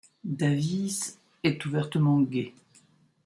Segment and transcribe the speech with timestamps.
[0.23, 2.55] Davies est ouvertement gay.